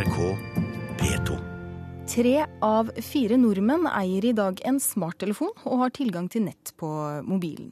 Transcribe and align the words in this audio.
NRK 0.00 0.36
P2. 0.96 1.34
Tre 2.08 2.36
av 2.64 2.88
fire 3.04 3.36
nordmenn 3.36 3.84
eier 3.90 4.24
i 4.24 4.32
dag 4.32 4.60
en 4.64 4.78
smarttelefon 4.80 5.50
og 5.68 5.82
har 5.82 5.90
tilgang 5.92 6.28
til 6.32 6.46
nett 6.46 6.70
på 6.80 6.88
mobilen. 7.26 7.68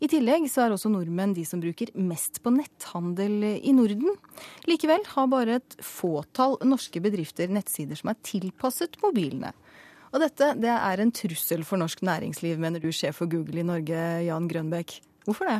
I 0.00 0.08
tillegg 0.08 0.46
så 0.48 0.62
er 0.64 0.72
også 0.72 0.88
nordmenn 0.88 1.34
de 1.36 1.42
som 1.44 1.60
bruker 1.60 1.90
mest 2.00 2.38
på 2.40 2.52
netthandel 2.54 3.44
i 3.60 3.74
Norden. 3.76 4.14
Likevel 4.64 5.04
har 5.10 5.28
bare 5.28 5.58
et 5.60 5.76
fåtall 5.84 6.56
norske 6.64 7.02
bedrifter 7.04 7.52
nettsider 7.52 8.00
som 8.00 8.08
er 8.14 8.22
tilpasset 8.24 8.96
mobilene. 9.02 9.50
Og 10.14 10.22
dette 10.24 10.54
det 10.62 10.72
er 10.72 11.02
en 11.02 11.12
trussel 11.12 11.66
for 11.68 11.82
norsk 11.82 12.00
næringsliv, 12.08 12.56
mener 12.62 12.80
du, 12.80 12.88
sjef 12.88 13.20
for 13.20 13.28
Google 13.28 13.60
i 13.60 13.66
Norge, 13.68 14.06
Jan 14.24 14.48
Grønbekk. 14.48 14.96
Hvorfor 15.28 15.52
det? 15.52 15.58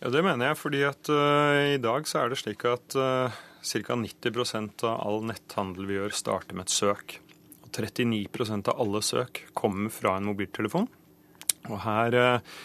Ja, 0.00 0.10
Det 0.10 0.24
mener 0.26 0.50
jeg 0.50 0.58
fordi 0.58 0.82
at 0.88 1.12
uh, 1.12 1.76
i 1.76 1.78
dag 1.78 2.10
så 2.10 2.24
er 2.24 2.34
det 2.34 2.40
slik 2.40 2.66
at 2.66 2.98
uh, 2.98 3.38
ca. 3.60 3.96
90% 3.96 4.84
av 4.88 5.00
all 5.06 5.22
netthandel 5.28 5.88
vi 5.88 5.98
gjør, 5.98 6.16
starter 6.16 6.58
med 6.58 6.68
et 6.68 6.74
søk. 6.74 7.16
Og 7.64 7.70
39% 7.76 8.72
av 8.72 8.82
alle 8.82 9.02
søk 9.04 9.44
kommer 9.54 9.92
fra 9.94 10.16
en 10.18 10.28
mobiltelefon. 10.30 10.88
Og 11.68 11.78
her 11.84 12.16
uh, 12.16 12.58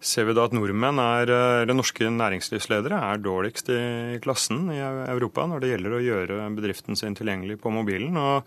ser 0.00 0.28
vi 0.28 0.34
da 0.36 0.48
at 0.48 0.56
nordmenn 0.56 1.00
er, 1.02 1.30
eller 1.62 1.76
norske 1.76 2.08
næringslivsledere 2.10 2.98
er 3.12 3.22
dårligst 3.22 3.70
i 3.74 4.18
klassen 4.24 4.68
i 4.72 4.78
Europa 4.80 5.46
når 5.50 5.62
det 5.62 5.72
gjelder 5.72 5.96
å 5.96 6.04
gjøre 6.04 6.50
bedriften 6.56 6.98
sin 6.98 7.18
tilgjengelig 7.18 7.58
på 7.62 7.74
mobilen. 7.74 8.16
og 8.16 8.46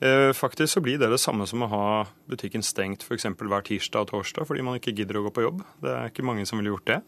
Eh, 0.00 0.32
faktisk 0.32 0.72
så 0.72 0.80
blir 0.80 0.98
det 0.98 1.10
det 1.10 1.18
samme 1.18 1.46
som 1.50 1.64
å 1.66 1.70
ha 1.72 1.86
butikken 2.30 2.62
stengt 2.62 3.02
f.eks. 3.02 3.26
hver 3.34 3.64
tirsdag 3.66 4.04
og 4.04 4.12
torsdag 4.12 4.46
fordi 4.46 4.62
man 4.62 4.78
ikke 4.78 4.94
gidder 4.94 5.18
å 5.18 5.24
gå 5.26 5.32
på 5.34 5.46
jobb. 5.48 5.64
Det 5.82 5.90
er 5.90 6.12
ikke 6.12 6.26
mange 6.26 6.46
som 6.46 6.60
ville 6.60 6.70
gjort 6.70 6.86
det, 6.86 7.00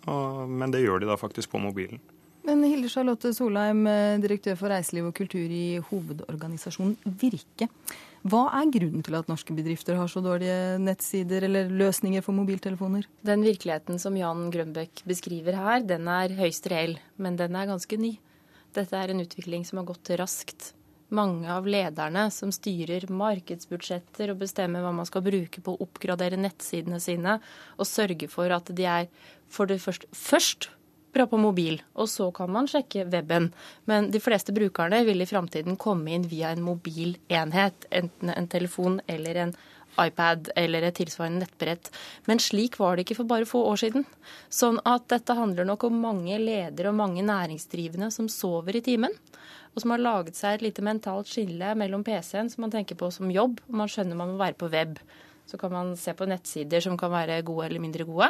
men 0.51 0.74
det 0.74 0.82
gjør 0.82 1.02
de 1.02 1.10
da 1.12 1.18
faktisk 1.20 1.52
på 1.52 1.62
mobilen. 1.62 2.02
Men 2.47 2.62
Hilde 2.65 2.89
Charlotte 2.89 3.33
Solheim, 3.37 3.87
eh, 3.87 4.19
direktør 4.23 4.57
for 4.57 4.73
reiseliv 4.73 5.11
og 5.11 5.15
kultur 5.17 5.45
i 5.45 5.80
hovedorganisasjonen 5.91 6.97
Virke. 7.21 7.69
Hva 8.21 8.43
er 8.61 8.73
grunnen 8.73 9.05
til 9.05 9.16
at 9.16 9.29
norske 9.29 9.55
bedrifter 9.57 9.97
har 9.97 10.09
så 10.09 10.21
dårlige 10.24 10.79
nettsider 10.80 11.47
eller 11.47 11.71
løsninger 11.73 12.24
for 12.24 12.37
mobiltelefoner? 12.37 13.07
Den 13.24 13.45
virkeligheten 13.45 14.01
som 14.01 14.16
Jan 14.16 14.51
Grønbæk 14.52 15.05
beskriver 15.09 15.57
her, 15.57 15.80
den 15.80 16.09
er 16.09 16.37
høyst 16.37 16.69
reell, 16.69 16.99
men 17.16 17.37
den 17.37 17.57
er 17.57 17.71
ganske 17.71 17.97
ny. 17.97 18.19
Dette 18.75 18.97
er 18.97 19.10
en 19.10 19.25
utvikling 19.25 19.65
som 19.65 19.80
har 19.80 19.88
gått 19.88 20.13
raskt 20.21 20.75
mange 21.10 21.51
av 21.51 21.66
lederne 21.66 22.27
som 22.30 22.52
styrer 22.54 23.09
markedsbudsjetter 23.10 24.32
og 24.32 24.43
bestemmer 24.45 24.85
hva 24.85 24.93
man 24.95 25.09
skal 25.09 25.25
bruke 25.27 25.63
på 25.65 25.75
å 25.75 25.87
oppgradere 25.87 26.38
nettsidene 26.41 27.01
sine, 27.02 27.38
og 27.77 27.88
sørge 27.88 28.30
for 28.30 28.52
at 28.54 28.71
de 28.77 28.87
er 28.87 29.09
for 29.51 29.71
det 29.71 29.80
første 29.82 30.10
først 30.15 30.71
bra 31.15 31.27
på 31.30 31.41
mobil, 31.41 31.80
og 31.95 32.09
så 32.11 32.30
kan 32.35 32.53
man 32.53 32.69
sjekke 32.71 33.07
weben. 33.13 33.51
Men 33.91 34.11
de 34.15 34.21
fleste 34.23 34.55
brukerne 34.57 35.03
vil 35.09 35.23
i 35.23 35.29
framtiden 35.29 35.79
komme 35.80 36.15
inn 36.15 36.29
via 36.30 36.55
en 36.55 36.65
mobil 36.65 37.16
enhet, 37.29 37.87
enten 37.91 38.33
en 38.35 38.49
telefon 38.51 39.01
eller 39.07 39.45
en 39.45 39.55
iPad 40.01 40.53
eller 40.57 40.87
et 40.87 40.97
tilsvarende 41.01 41.45
nettbrett. 41.45 41.91
Men 42.31 42.38
slik 42.41 42.79
var 42.79 42.97
det 42.97 43.05
ikke 43.05 43.19
for 43.21 43.31
bare 43.31 43.49
få 43.49 43.65
år 43.73 43.81
siden. 43.83 44.07
Sånn 44.49 44.79
at 44.87 45.09
dette 45.11 45.35
handler 45.37 45.66
nok 45.66 45.88
om 45.88 45.99
mange 46.01 46.38
ledere 46.38 46.93
og 46.93 47.01
mange 47.01 47.27
næringsdrivende 47.27 48.13
som 48.15 48.31
sover 48.31 48.79
i 48.79 48.85
timen 48.87 49.19
og 49.75 49.83
som 49.83 49.95
har 49.95 50.03
laget 50.03 50.38
seg 50.38 50.57
et 50.57 50.66
lite 50.66 50.85
mentalt 50.85 51.31
skille 51.31 51.75
mellom 51.79 52.05
PC-en, 52.07 52.51
som 52.51 52.65
man 52.65 52.73
tenker 52.75 52.99
på 52.99 53.11
som 53.15 53.31
jobb, 53.31 53.61
og 53.69 53.83
man 53.83 53.91
skjønner 53.91 54.19
man 54.19 54.33
må 54.35 54.41
være 54.41 54.59
på 54.59 54.71
web. 54.73 54.99
Så 55.51 55.59
kan 55.59 55.73
man 55.74 55.96
se 55.98 56.15
på 56.15 56.29
nettsider 56.30 56.84
som 56.84 56.95
kan 56.98 57.10
være 57.10 57.40
gode 57.43 57.66
eller 57.66 57.82
mindre 57.82 58.06
gode. 58.06 58.29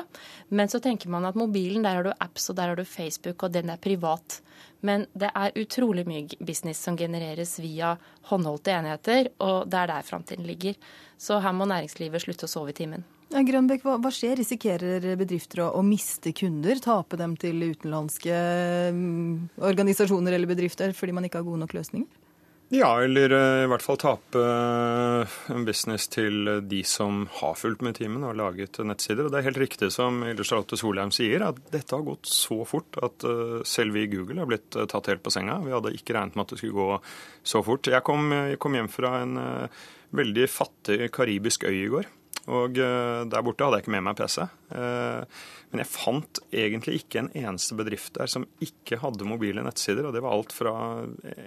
Men 0.48 0.72
så 0.72 0.80
tenker 0.80 1.12
man 1.12 1.28
at 1.28 1.36
mobilen, 1.36 1.84
der 1.84 1.98
har 1.98 2.06
du 2.06 2.14
apps 2.16 2.48
og 2.48 2.56
der 2.56 2.72
har 2.72 2.80
du 2.80 2.86
Facebook, 2.88 3.44
og 3.44 3.52
den 3.52 3.68
er 3.68 3.82
privat. 3.82 4.40
Men 4.80 5.04
det 5.12 5.28
er 5.36 5.56
utrolig 5.60 6.06
mye 6.08 6.40
business 6.40 6.80
som 6.80 6.96
genereres 6.96 7.58
via 7.60 7.92
håndholdte 8.30 8.72
enheter, 8.72 9.32
og 9.44 9.68
det 9.68 9.82
er 9.82 9.92
der 9.92 10.06
framtiden 10.06 10.48
ligger. 10.48 10.80
Så 11.20 11.42
her 11.44 11.52
må 11.52 11.68
næringslivet 11.68 12.24
slutte 12.24 12.48
å 12.48 12.54
sove 12.54 12.72
i 12.72 12.78
timen. 12.80 13.04
Ja, 13.30 13.44
Grønbekk, 13.46 13.84
hva, 13.86 13.94
hva, 14.02 14.10
skjer? 14.10 14.40
Risikerer 14.40 15.04
bedrifter 15.20 15.62
å, 15.62 15.68
å, 15.78 15.84
miste 15.86 16.32
kunder? 16.34 16.80
Tape 16.82 17.18
dem 17.20 17.36
til 17.38 17.62
utenlandske 17.62 18.40
um, 18.90 19.44
organisasjoner 19.68 20.34
eller 20.34 20.50
bedrifter 20.50 20.96
fordi 20.96 21.14
man 21.14 21.28
ikke 21.28 21.38
har 21.38 21.46
gode 21.46 21.62
nok 21.62 21.76
løsninger? 21.76 22.08
Ja, 22.70 23.02
eller 23.02 23.32
uh, 23.34 23.64
i 23.64 23.66
hvert 23.66 23.82
fall 23.82 23.96
tape 23.98 24.38
uh, 24.38 25.38
en 25.50 25.64
business 25.66 26.04
til 26.06 26.46
de 26.70 26.84
som 26.86 27.24
har 27.40 27.56
fulgt 27.58 27.82
med 27.82 27.96
timen 27.98 28.22
og 28.22 28.36
laget 28.38 28.78
nettsider. 28.86 29.26
Og 29.26 29.32
det 29.34 29.40
er 29.40 29.48
helt 29.48 29.58
riktig 29.58 29.88
som 29.90 30.20
Charlotte 30.38 30.78
Solheim 30.78 31.10
sier, 31.10 31.42
at 31.48 31.58
dette 31.72 31.96
har 31.96 32.06
gått 32.06 32.30
så 32.30 32.60
fort 32.70 33.00
at 33.02 33.26
uh, 33.26 33.58
selv 33.66 33.98
vi 33.98 34.04
i 34.06 34.12
Google 34.12 34.38
har 34.44 34.50
blitt 34.52 34.78
tatt 34.78 35.10
helt 35.10 35.24
på 35.26 35.34
senga. 35.34 35.58
Vi 35.64 35.74
hadde 35.74 35.96
ikke 35.98 36.14
regnet 36.14 36.38
med 36.38 36.46
at 36.46 36.54
det 36.54 36.60
skulle 36.62 36.78
gå 36.78 37.00
så 37.42 37.64
fort. 37.66 37.90
Jeg 37.90 38.06
kom, 38.06 38.30
jeg 38.52 38.62
kom 38.62 38.78
hjem 38.78 38.92
fra 38.94 39.16
en 39.24 39.34
veldig 40.14 40.46
fattig 40.50 41.10
karibisk 41.14 41.66
øy 41.66 41.74
i 41.74 41.90
går. 41.90 42.06
Og 42.50 42.78
eh, 42.82 43.22
der 43.30 43.44
borte 43.46 43.66
hadde 43.66 43.78
jeg 43.78 43.86
ikke 43.86 43.94
med 43.94 44.04
meg 44.08 44.18
PC. 44.18 44.42
Eh, 44.74 45.40
men 45.70 45.82
jeg 45.84 45.90
fant 45.92 46.40
egentlig 46.50 46.96
ikke 46.98 47.22
en 47.22 47.30
eneste 47.38 47.76
bedrift 47.78 48.16
der 48.16 48.30
som 48.30 48.46
ikke 48.64 48.98
hadde 49.02 49.28
mobile 49.28 49.62
nettsider. 49.62 50.08
Og 50.08 50.16
det 50.16 50.22
var 50.24 50.34
alt 50.34 50.54
fra 50.54 50.74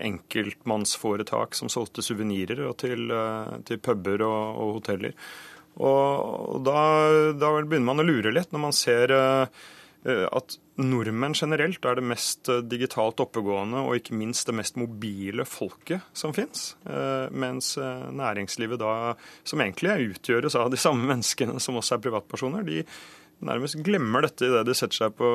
enkeltmannsforetak 0.07 1.57
som 1.59 1.71
solgte 1.71 2.05
suvenirer, 2.05 2.63
til, 2.79 3.09
eh, 3.11 3.57
til 3.67 3.81
puber 3.83 4.23
og, 4.27 4.41
og, 4.53 4.73
hoteller. 4.79 5.17
Og 5.83 6.59
da, 6.63 6.79
da, 7.33 7.55
begynner 7.65 7.89
man 7.89 8.03
å 8.03 8.05
lure 8.05 8.31
litt 8.31 8.51
når 8.53 8.61
man 8.61 8.75
ser 8.77 9.13
at 10.03 10.57
nordmenn 10.81 11.35
generelt 11.37 11.85
er 11.85 11.97
det 11.99 12.05
mest 12.05 12.49
eh, 12.51 12.63
digitalt 12.65 13.21
oppegående 13.23 13.83
og 13.85 13.99
ikke 13.99 14.17
minst 14.17 14.49
det 14.49 14.55
mest 14.57 14.77
mobile 14.79 15.45
folket 15.47 16.03
som 16.17 16.33
fins. 16.35 16.73
Eh, 16.89 17.29
mens 17.31 17.75
eh, 17.77 18.07
næringslivet 18.09 18.81
da, 18.81 19.13
som 19.47 19.61
egentlig 19.61 20.13
utgjøres 20.15 20.57
av 20.59 20.71
de 20.73 20.79
samme 20.81 21.05
menneskene 21.09 21.59
som 21.61 21.77
også 21.79 21.97
er 21.97 22.05
privatpersoner, 22.07 22.65
de 22.65 22.81
nærmest 23.47 23.77
glemmer 23.85 24.25
dette 24.25 24.47
idet 24.47 24.63
de 24.67 24.75
setter 24.77 24.97
seg 24.97 25.15
på 25.17 25.29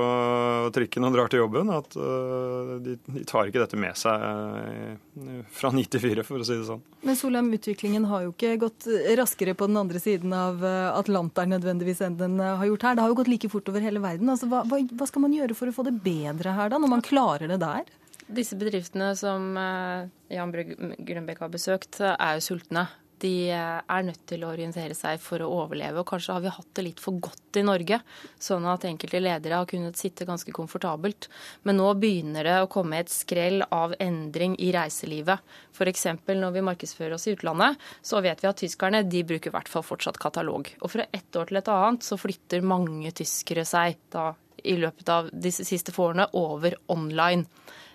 trikken 0.75 1.07
og 1.07 1.15
drar 1.15 1.31
til 1.33 1.43
jobben. 1.43 1.71
At 1.75 1.97
uh, 1.99 2.77
de, 2.85 2.97
de, 3.07 3.25
tar 3.29 3.49
ikke 3.49 3.63
dette 3.63 3.79
med 3.81 3.99
seg 3.99 4.25
uh, 4.25 5.41
fra 5.55 5.73
ni 5.75 5.85
til 5.89 6.03
fire, 6.03 6.25
for 6.27 6.43
å 6.43 6.47
si 6.47 6.59
det 6.59 6.69
sånn. 6.69 6.83
Men 7.07 7.19
Solheim, 7.19 7.51
utviklingen 7.55 8.09
har 8.11 8.27
jo 8.27 8.35
ikke 8.35 8.57
gått 8.65 8.89
raskere 9.19 9.55
på 9.59 9.69
den 9.71 9.79
andre 9.81 10.01
siden 10.03 10.33
av 10.35 10.65
eh, 10.67 10.89
Atlanteren 10.91 11.53
nødvendigvis 11.55 12.01
enn 12.05 12.17
den 12.19 12.39
har 12.43 12.65
gjort 12.67 12.87
her. 12.87 12.97
Det 12.99 13.05
har 13.05 13.13
jo 13.13 13.19
gått 13.21 13.31
like 13.31 13.51
fort 13.53 13.71
over 13.71 13.85
hele 13.85 14.03
verden. 14.03 14.31
Altså, 14.33 14.49
hva, 14.51 14.65
hva, 14.67 15.09
skal 15.09 15.25
man 15.25 15.35
gjøre 15.37 15.57
for 15.59 15.71
å 15.71 15.75
få 15.77 15.85
det 15.87 15.95
bedre 16.03 16.55
her, 16.57 16.73
da, 16.73 16.81
når 16.83 16.93
man 16.97 17.05
klarer 17.07 17.51
det 17.51 17.61
der? 17.63 17.91
Disse 18.27 18.59
bedriftene 18.61 19.13
som 19.17 19.55
Jan 19.57 20.53
Grønbekk 20.53 21.45
har 21.47 21.53
besøkt, 21.53 22.01
er 22.03 22.39
jo 22.39 22.45
sultne 22.51 22.89
de 23.23 23.51
eh, 23.55 23.79
er 23.81 24.07
nødt 24.07 24.25
til 24.31 24.45
å 24.45 24.53
orientere 24.53 24.97
seg 24.97 25.21
for 25.23 25.43
å 25.45 25.51
overleve. 25.63 26.03
Og 26.03 26.09
kanskje 26.09 26.37
har 26.37 26.45
vi 26.45 26.53
hatt 26.55 26.71
det 26.79 26.85
litt 26.87 27.03
for 27.03 27.19
godt 27.23 27.59
i 27.61 27.65
Norge, 27.67 28.01
sånn 28.43 28.67
at 28.71 28.87
enkelte 28.89 29.21
ledere 29.23 29.61
har 29.61 29.69
kunnet 29.71 29.99
sitte 29.99 30.27
ganske 30.29 30.55
komfortabelt. 30.55 31.29
Men 31.69 31.81
nå 31.81 31.91
begynner 32.01 32.49
det 32.49 32.57
å 32.63 32.71
komme 32.73 33.01
et 33.03 33.13
skrell 33.13 33.65
av 33.75 33.97
endring 34.03 34.57
i 34.63 34.73
reiselivet. 34.75 35.45
F.eks. 35.75 36.07
når 36.29 36.57
vi 36.57 36.67
markedsfører 36.71 37.17
oss 37.19 37.29
i 37.29 37.37
utlandet, 37.37 37.79
så 38.03 38.23
vet 38.25 38.43
vi 38.45 38.51
at 38.51 38.61
tyskerne 38.65 39.05
de 39.07 39.25
bruker 39.27 39.53
i 39.53 39.57
hvert 39.57 39.71
fall 39.71 39.87
fortsatt 39.87 40.21
katalog. 40.23 40.71
Og 40.83 40.93
fra 40.97 41.09
ett 41.13 41.37
år 41.37 41.51
til 41.51 41.63
et 41.63 41.73
annet 41.73 42.07
så 42.07 42.19
flytter 42.21 42.67
mange 42.67 43.15
tyskere 43.17 43.67
seg 43.69 43.99
da 44.15 44.33
i 44.65 44.77
løpet 44.81 45.11
av 45.13 45.29
de 45.33 45.53
siste 45.53 45.95
få 45.95 46.11
årene 46.11 46.29
over 46.39 46.77
online. 46.93 47.47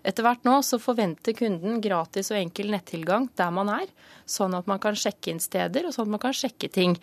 Etter 0.03 0.25
hvert 0.25 0.43
nå 0.43 0.57
så 0.67 0.79
forventer 0.83 1.35
kunden 1.37 1.79
gratis 1.83 2.31
og 2.33 2.39
enkel 2.39 2.73
nettilgang 2.73 3.29
der 3.39 3.53
man 3.55 3.71
er, 3.71 3.87
sånn 4.27 4.55
at 4.57 4.67
man 4.67 4.81
kan 4.83 4.97
sjekke 4.99 5.31
inn 5.31 5.39
steder 5.43 5.87
og 5.87 5.95
sånn 5.95 6.09
at 6.09 6.15
man 6.17 6.23
kan 6.25 6.35
sjekke 6.35 6.69
ting. 6.71 6.97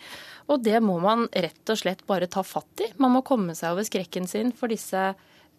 Og 0.53 0.61
det 0.61 0.77
må 0.85 0.99
man 1.01 1.25
rett 1.33 1.73
og 1.73 1.81
slett 1.81 2.05
bare 2.09 2.29
ta 2.29 2.45
fatt 2.45 2.85
i. 2.85 2.91
Man 3.01 3.15
må 3.17 3.23
komme 3.25 3.57
seg 3.57 3.73
over 3.73 3.87
skrekken 3.87 4.29
sin 4.29 4.53
for 4.53 4.69
disse 4.69 5.11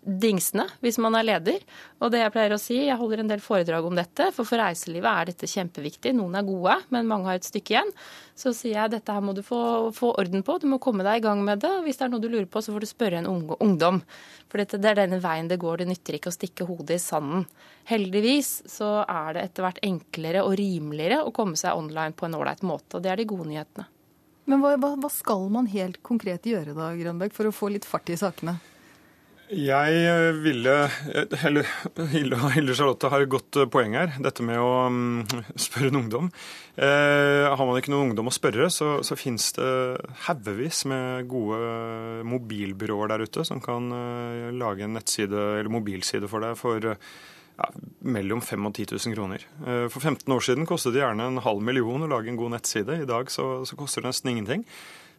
dingsene 0.03 0.65
hvis 0.83 0.99
man 1.03 1.15
er 1.15 1.27
leder. 1.27 1.63
Og 2.03 2.11
det 2.13 2.23
jeg 2.23 2.33
pleier 2.35 2.55
å 2.55 2.61
si, 2.61 2.79
jeg 2.89 2.99
holder 2.99 3.23
en 3.23 3.31
del 3.31 3.43
foredrag 3.43 3.87
om 3.87 3.97
dette, 3.97 4.31
for 4.35 4.49
for 4.49 4.59
reiselivet 4.59 5.09
er 5.09 5.31
dette 5.31 5.51
kjempeviktig. 5.51 6.15
Noen 6.19 6.35
er 6.39 6.47
gode, 6.47 6.77
men 6.95 7.09
mange 7.11 7.31
har 7.31 7.39
et 7.39 7.47
stykke 7.47 7.77
igjen. 7.77 7.93
Så 8.39 8.55
sier 8.57 8.81
jeg 8.81 8.95
dette 8.97 9.15
her 9.15 9.23
må 9.23 9.35
du 9.37 9.43
få, 9.47 9.93
få 9.95 10.13
orden 10.19 10.43
på, 10.47 10.59
du 10.59 10.67
må 10.73 10.81
komme 10.83 11.07
deg 11.07 11.21
i 11.21 11.25
gang 11.27 11.45
med 11.47 11.63
det. 11.63 11.71
Og 11.79 11.87
hvis 11.87 12.01
det 12.01 12.09
er 12.09 12.13
noe 12.15 12.25
du 12.25 12.31
lurer 12.33 12.51
på, 12.51 12.65
så 12.65 12.75
får 12.75 12.85
du 12.85 12.91
spørre 12.91 13.23
en 13.23 13.31
ungdom. 13.31 14.03
For 14.51 14.63
dette, 14.63 14.81
det 14.83 14.91
er 14.91 15.03
denne 15.05 15.23
veien 15.23 15.51
det 15.51 15.61
går, 15.63 15.83
det 15.83 15.91
nytter 15.93 16.19
ikke 16.19 16.33
å 16.33 16.37
stikke 16.37 16.67
hodet 16.69 16.99
i 16.99 17.03
sanden. 17.03 17.47
Heldigvis 17.89 18.55
så 18.71 19.01
er 19.07 19.37
det 19.37 19.47
etter 19.47 19.67
hvert 19.67 19.83
enklere 19.87 20.45
og 20.47 20.57
rimeligere 20.59 21.23
å 21.23 21.35
komme 21.35 21.59
seg 21.59 21.79
online 21.79 22.17
på 22.17 22.27
en 22.29 22.39
ålreit 22.39 22.67
måte, 22.67 22.99
og 22.99 23.05
det 23.05 23.13
er 23.13 23.23
de 23.23 23.29
gode 23.31 23.49
nyhetene. 23.51 23.89
Men 24.51 24.59
hva, 24.59 24.75
hva, 24.75 25.09
skal 25.13 25.47
man 25.55 25.69
helt 25.71 26.01
konkret 26.03 26.47
gjøre 26.51 26.75
da, 26.75 26.91
Grønberg, 26.99 27.35
for 27.35 27.47
å 27.47 27.55
få 27.55 27.71
litt 27.71 27.87
fart 27.87 28.11
i 28.11 28.19
sakene? 28.19 28.57
Jeg 29.53 29.97
eh, 30.09 30.31
ville 30.41 30.75
Eller 31.45 31.67
Hilde 32.55 32.77
Charlotte 32.77 33.11
har 33.13 33.25
et 33.25 33.33
godt 33.33 33.59
eh, 33.61 33.69
poeng 33.69 33.97
her. 33.99 34.15
Dette 34.25 34.45
med 34.47 34.61
å 34.61 34.71
um, 34.89 35.21
spørre 35.67 35.91
en 35.93 36.01
ungdom. 36.01 36.31
Eh, 36.77 37.45
har 37.53 37.67
man 37.69 37.77
ikke 37.81 37.93
noen 37.93 38.11
ungdom 38.11 38.31
å 38.31 38.35
spørre, 38.35 38.71
så, 38.73 38.95
så 39.05 39.19
finnes 39.19 39.51
det 39.59 39.73
haugevis 40.27 40.87
med 40.89 41.29
gode 41.29 42.25
mobilbyråer 42.29 43.13
der 43.13 43.27
ute 43.29 43.45
som 43.45 43.61
kan 43.61 43.93
lage 44.57 44.87
en 44.87 44.97
nettside 44.97 45.37
eller 45.61 45.73
mobilside 45.73 46.31
for 46.33 46.45
deg 46.45 46.57
for 46.57 46.95
ja, 47.59 47.69
mellom 48.01 48.41
5000 48.41 48.69
og 48.69 48.75
10 48.75 48.97
000 48.97 49.17
kroner. 49.17 49.47
Eh, 49.67 49.87
for 49.93 50.01
15 50.01 50.33
år 50.33 50.45
siden 50.45 50.69
kostet 50.69 50.97
det 50.97 51.03
gjerne 51.03 51.29
en 51.29 51.45
halv 51.45 51.63
million 51.65 52.05
å 52.05 52.11
lage 52.11 52.33
en 52.33 52.41
god 52.41 52.57
nettside. 52.57 53.03
I 53.03 53.09
dag 53.09 53.31
så, 53.33 53.67
så 53.69 53.79
koster 53.79 54.03
det 54.03 54.13
nesten 54.13 54.33
ingenting. 54.33 54.67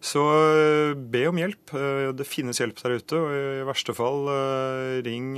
Så 0.03 0.23
eh, 0.35 0.93
be 0.93 1.23
om 1.29 1.39
hjelp. 1.39 1.73
Det 2.17 2.27
finnes 2.27 2.59
hjelp 2.59 2.81
der 2.83 2.97
ute. 2.99 3.19
og 3.19 3.33
I 3.33 3.65
verste 3.69 3.95
fall 3.95 4.27
ring 5.05 5.37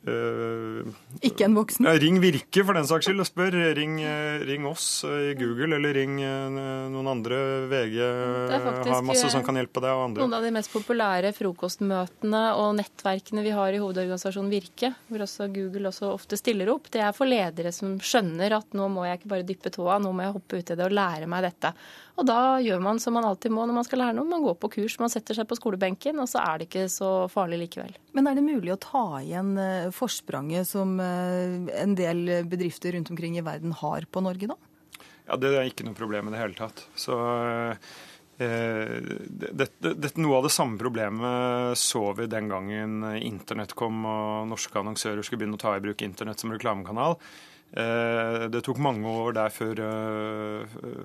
Uh, 0.00 0.88
ikke 1.20 1.44
en 1.44 1.56
voksen? 1.58 1.84
Ja, 1.84 1.92
ring 2.00 2.22
Virke 2.22 2.62
for 2.64 2.72
den 2.78 2.86
saks 2.88 3.04
skyld 3.04 3.20
og 3.20 3.28
spør. 3.28 3.56
Ring, 3.76 3.98
uh, 4.00 4.40
ring 4.48 4.64
oss 4.68 5.04
uh, 5.04 5.12
i 5.28 5.34
Google, 5.36 5.74
eller 5.76 5.92
ring 5.92 6.14
noen 6.20 7.10
andre. 7.10 7.40
VG 7.68 7.98
har 8.00 9.04
masse 9.04 9.28
som 9.32 9.44
kan 9.44 9.60
hjelpe 9.60 9.82
deg. 9.82 9.92
og 9.92 10.06
andre. 10.08 10.24
Noen 10.24 10.38
av 10.38 10.46
de 10.46 10.54
mest 10.56 10.72
populære 10.72 11.34
frokostmøtene 11.36 12.42
og 12.56 12.72
nettverkene 12.80 13.44
vi 13.44 13.52
har 13.54 13.76
i 13.76 13.82
hovedorganisasjonen 13.82 14.52
Virke, 14.52 14.94
hvor 15.10 15.26
også 15.26 15.50
Google 15.52 15.92
også 15.92 16.14
ofte 16.14 16.40
stiller 16.40 16.72
opp, 16.72 16.88
det 16.94 17.04
er 17.04 17.16
for 17.16 17.28
ledere 17.28 17.72
som 17.74 17.98
skjønner 18.00 18.56
at 18.56 18.76
nå 18.76 18.88
må 18.92 19.04
jeg 19.04 19.20
ikke 19.20 19.34
bare 19.34 19.48
dyppe 19.48 19.74
tåa, 19.74 20.00
nå 20.00 20.14
må 20.16 20.24
jeg 20.24 20.36
hoppe 20.38 20.62
ut 20.62 20.72
i 20.72 20.78
det 20.78 20.86
og 20.86 20.96
lære 20.96 21.28
meg 21.28 21.44
dette. 21.50 21.74
Og 22.20 22.26
da 22.28 22.60
gjør 22.60 22.82
man 22.84 22.98
som 23.00 23.14
man 23.16 23.24
alltid 23.24 23.52
må 23.54 23.64
når 23.64 23.76
man 23.78 23.86
skal 23.86 24.02
lære 24.02 24.16
noe. 24.18 24.28
Man 24.28 24.42
går 24.44 24.56
på 24.60 24.68
kurs, 24.74 24.98
man 25.00 25.12
setter 25.12 25.36
seg 25.36 25.46
på 25.48 25.56
skolebenken, 25.56 26.18
og 26.20 26.28
så 26.28 26.42
er 26.42 26.60
det 26.60 26.68
ikke 26.68 26.88
så 26.92 27.10
farlig 27.32 27.62
likevel. 27.62 27.94
Men 28.16 28.28
er 28.28 28.36
det 28.36 28.44
mulig 28.44 28.74
å 28.74 28.80
ta 28.80 29.04
igjen 29.22 29.54
forspranget 29.94 30.68
som 30.68 30.98
eh, 31.00 31.82
en 31.82 31.94
del 31.98 32.44
bedrifter 32.48 32.96
rundt 32.96 33.10
omkring 33.10 33.38
i 33.38 33.44
verden 33.46 33.72
har 33.80 34.06
på 34.10 34.22
Norge, 34.24 34.50
da? 34.50 34.58
Ja, 35.30 35.36
Det 35.36 35.50
er 35.54 35.68
ikke 35.68 35.86
noe 35.86 35.98
problem 35.98 36.28
i 36.28 36.34
det 36.34 36.40
hele 36.40 36.58
tatt. 36.58 36.82
Så 36.98 37.14
eh, 37.20 37.76
det, 38.40 39.52
det, 39.52 39.68
det, 39.78 40.14
Noe 40.18 40.40
av 40.40 40.48
det 40.48 40.54
samme 40.54 40.80
problemet 40.80 41.78
så 41.78 42.08
vi 42.18 42.26
den 42.30 42.48
gangen 42.50 43.04
internett 43.20 43.76
kom 43.78 44.02
og 44.08 44.48
norske 44.50 44.74
annonsører 44.80 45.22
skulle 45.22 45.44
begynne 45.44 45.60
å 45.60 45.62
ta 45.62 45.76
i 45.76 45.84
bruk 45.84 46.02
internett 46.02 46.42
som 46.42 46.50
reklamekanal. 46.54 47.14
Eh, 47.70 48.48
det 48.50 48.64
tok 48.66 48.80
mange 48.82 49.06
år 49.06 49.36
der 49.38 49.54
før, 49.54 49.84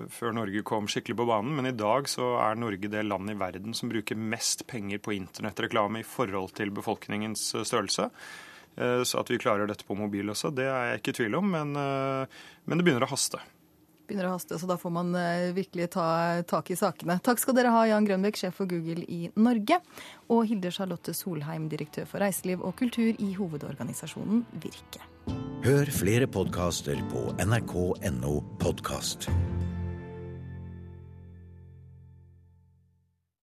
før, 0.09 0.33
Norge 0.33 0.63
kom 0.65 0.89
skikkelig 0.89 1.19
på 1.19 1.29
banen, 1.29 1.53
men 1.59 1.69
i 1.69 1.75
dag 1.77 2.09
så 2.09 2.31
er 2.47 2.57
Norge 2.57 2.89
det 2.89 3.05
landet 3.05 3.35
i 3.35 3.41
verden 3.43 3.77
som 3.77 3.93
bruker 3.93 4.17
mest 4.17 4.65
penger 4.71 5.03
på 5.05 5.13
internettreklame 5.19 6.01
i 6.01 6.09
forhold 6.15 6.55
til 6.57 6.73
befolkningens 6.73 7.51
størrelse. 7.61 8.09
Eh, 8.77 9.03
så 9.03 9.19
at 9.21 9.31
vi 9.31 9.39
klarer 9.41 9.69
dette 9.69 9.87
på 9.87 9.97
mobil 9.97 10.29
også, 10.31 10.51
det 10.55 10.67
er 10.67 10.91
jeg 10.91 11.01
ikke 11.01 11.13
i 11.13 11.19
tvil 11.21 11.37
om, 11.39 11.51
men, 11.55 11.75
eh, 11.79 12.39
men 12.65 12.79
det 12.79 12.87
begynner 12.87 13.07
å 13.07 13.11
haste. 13.11 13.39
Begynner 14.05 14.29
å 14.29 14.35
haste, 14.35 14.59
så 14.61 14.67
da 14.69 14.77
får 14.77 14.93
man 14.93 15.15
eh, 15.17 15.49
virkelig 15.55 15.89
ta 15.95 16.07
tak 16.45 16.69
i 16.69 16.77
sakene. 16.77 17.17
Takk 17.25 17.41
skal 17.41 17.57
dere 17.57 17.73
ha, 17.73 17.85
Jan 17.89 18.05
Grønbekk, 18.05 18.37
sjef 18.37 18.59
for 18.59 18.69
Google 18.69 19.05
i 19.09 19.31
Norge, 19.33 19.79
og 20.29 20.45
Hilde 20.49 20.73
Charlotte 20.75 21.15
Solheim, 21.17 21.69
direktør 21.71 22.09
for 22.09 22.21
reiseliv 22.21 22.61
og 22.61 22.75
kultur 22.81 23.15
i 23.15 23.33
hovedorganisasjonen 23.37 24.45
Virke. 24.61 25.01
Hør 25.65 25.89
flere 25.89 26.29
podkaster 26.29 26.99
på 27.09 27.31
nrk.no 27.41 28.35
podkast. 28.61 29.31